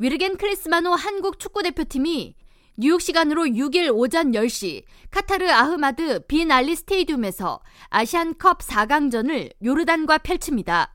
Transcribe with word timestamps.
위르겐 0.00 0.38
클린스만호 0.38 0.94
한국 0.94 1.38
축구대표팀이 1.38 2.34
뉴욕 2.78 3.02
시간으로 3.02 3.42
6일 3.42 3.94
오전 3.94 4.32
10시 4.32 4.84
카타르 5.10 5.46
아흐마드 5.46 6.20
빈 6.26 6.50
알리 6.50 6.74
스테이디움에서 6.74 7.60
아시안컵 7.90 8.60
4강전을 8.60 9.52
요르단과 9.62 10.16
펼칩니다. 10.16 10.94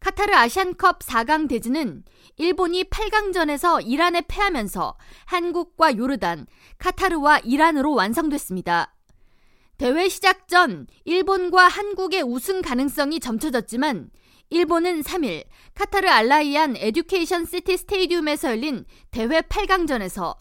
카타르 0.00 0.34
아시안컵 0.34 0.98
4강 0.98 1.48
대진은 1.48 2.02
일본이 2.38 2.82
8강전에서 2.90 3.86
이란에 3.86 4.22
패하면서 4.26 4.96
한국과 5.26 5.96
요르단, 5.96 6.48
카타르와 6.78 7.38
이란으로 7.44 7.94
완성됐습니다. 7.94 8.96
대회 9.76 10.08
시작 10.08 10.48
전 10.48 10.88
일본과 11.04 11.68
한국의 11.68 12.24
우승 12.24 12.62
가능성이 12.62 13.20
점쳐졌지만 13.20 14.10
일본은 14.50 15.02
3일 15.02 15.44
카타르 15.74 16.08
알라이안 16.08 16.76
에듀케이션 16.76 17.44
시티 17.44 17.76
스테이디움에서 17.76 18.52
열린 18.52 18.86
대회 19.10 19.42
8강전에서 19.42 20.38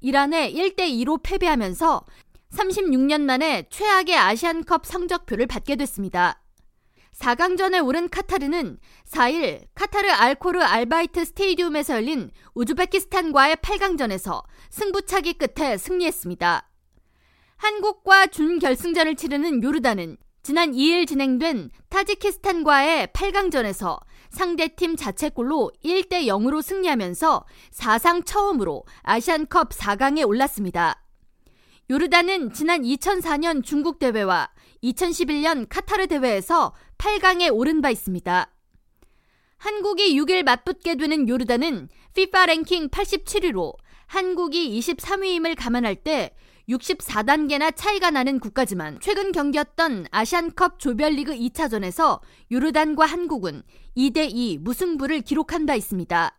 이란에 0.00 0.50
1대2로 0.52 1.20
패배하면서 1.22 2.04
36년 2.52 3.20
만에 3.20 3.64
최악의 3.68 4.16
아시안컵 4.16 4.86
성적표를 4.86 5.46
받게 5.46 5.76
됐습니다. 5.76 6.42
4강전에 7.12 7.84
오른 7.84 8.08
카타르는 8.08 8.78
4일 9.06 9.66
카타르 9.74 10.08
알코르 10.08 10.62
알바이트 10.62 11.26
스테이디움에서 11.26 11.96
열린 11.96 12.30
우즈베키스탄과의 12.54 13.56
8강전에서 13.56 14.42
승부차기 14.70 15.34
끝에 15.34 15.76
승리했습니다. 15.76 16.66
한국과 17.56 18.28
준결승전을 18.28 19.16
치르는 19.16 19.62
요르단은 19.62 20.16
지난 20.42 20.72
2일 20.72 21.06
진행된 21.06 21.70
타지키스탄과의 21.90 23.08
8강전에서 23.08 24.00
상대팀 24.30 24.96
자책골로 24.96 25.72
1대 25.84 26.24
0으로 26.24 26.62
승리하면서 26.62 27.44
사상 27.70 28.22
처음으로 28.22 28.84
아시안컵 29.02 29.70
4강에 29.70 30.26
올랐습니다. 30.26 31.02
요르단은 31.90 32.54
지난 32.54 32.82
2004년 32.82 33.62
중국 33.62 33.98
대회와 33.98 34.48
2011년 34.82 35.66
카타르 35.68 36.06
대회에서 36.06 36.72
8강에 36.96 37.54
오른 37.54 37.82
바 37.82 37.90
있습니다. 37.90 38.50
한국이 39.58 40.18
6일 40.18 40.44
맞붙게 40.44 40.94
되는 40.94 41.28
요르단은 41.28 41.90
FIFA 42.12 42.46
랭킹 42.46 42.88
87위로 42.88 43.74
한국이 44.06 44.78
23위임을 44.80 45.54
감안할 45.58 45.96
때 45.96 46.34
64단계나 46.70 47.74
차이가 47.74 48.10
나는 48.10 48.38
국가지만 48.38 48.98
최근 49.00 49.32
경기였던 49.32 50.06
아시안컵 50.10 50.78
조별리그 50.78 51.32
2차전에서 51.32 52.20
요르단과 52.52 53.04
한국은 53.06 53.62
2대2 53.96 54.58
무승부를 54.60 55.22
기록한 55.22 55.66
바 55.66 55.74
있습니다. 55.74 56.36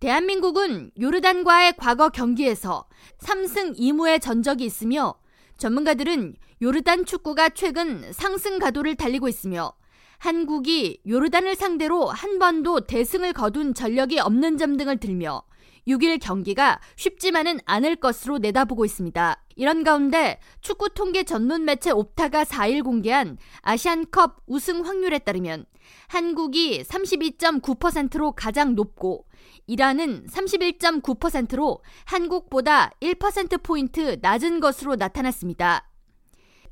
대한민국은 0.00 0.90
요르단과의 1.00 1.74
과거 1.76 2.08
경기에서 2.08 2.88
3승 3.20 3.78
2무의 3.78 4.20
전적이 4.20 4.64
있으며 4.64 5.14
전문가들은 5.56 6.36
요르단 6.62 7.04
축구가 7.04 7.50
최근 7.50 8.12
상승 8.12 8.58
가도를 8.58 8.96
달리고 8.96 9.28
있으며 9.28 9.72
한국이 10.18 11.00
요르단을 11.06 11.54
상대로 11.54 12.06
한 12.08 12.38
번도 12.38 12.80
대승을 12.80 13.32
거둔 13.32 13.72
전력이 13.72 14.18
없는 14.18 14.58
점 14.58 14.76
등을 14.76 14.98
들며 14.98 15.42
6일 15.86 16.20
경기가 16.20 16.80
쉽지만은 16.96 17.60
않을 17.64 17.96
것으로 17.96 18.38
내다보고 18.38 18.84
있습니다. 18.84 19.42
이런 19.56 19.84
가운데 19.84 20.38
축구 20.60 20.90
통계 20.90 21.24
전문 21.24 21.64
매체 21.64 21.90
옵타가 21.90 22.44
4일 22.44 22.84
공개한 22.84 23.38
아시안컵 23.62 24.42
우승 24.46 24.84
확률에 24.84 25.18
따르면 25.18 25.64
한국이 26.08 26.82
32.9%로 26.82 28.32
가장 28.32 28.74
높고 28.74 29.24
이란은 29.66 30.26
31.9%로 30.26 31.82
한국보다 32.04 32.90
1%포인트 33.00 34.18
낮은 34.20 34.60
것으로 34.60 34.96
나타났습니다. 34.96 35.87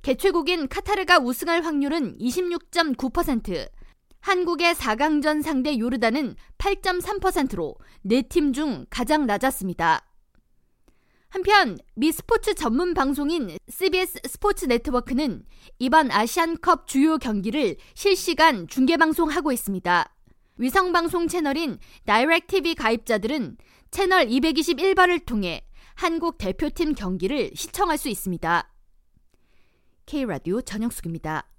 개최국인 0.03 0.69
카타르가 0.69 1.19
우승할 1.19 1.63
확률은 1.63 2.17
26.9%, 2.19 3.69
한국의 4.21 4.75
4강전 4.75 5.43
상대 5.43 5.79
요르단은 5.79 6.35
8.3%로 6.59 7.77
4팀 8.05 8.53
중 8.53 8.87
가장 8.91 9.27
낮았습니다. 9.27 10.05
한편 11.29 11.77
미 11.95 12.13
스포츠 12.13 12.55
전문 12.55 12.95
방송인 12.95 13.57
CBS 13.69 14.21
스포츠 14.27 14.65
네트워크는 14.65 15.45
이번 15.79 16.11
아시안컵 16.11 16.87
주요 16.87 17.19
경기를 17.19 17.77
실시간 17.95 18.67
중계방송하고 18.67 19.53
있습니다. 19.53 20.13
위성방송 20.57 21.29
채널인 21.29 21.79
다이렉TV 22.07 22.75
가입자들은 22.75 23.59
채널 23.91 24.27
221번을 24.27 25.25
통해 25.27 25.67
한국 25.95 26.39
대표팀 26.39 26.95
경기를 26.95 27.51
시청할 27.55 27.99
수 27.99 28.09
있습니다. 28.09 28.76
K라디오 30.07 30.63
전영숙입니다. 30.63 31.56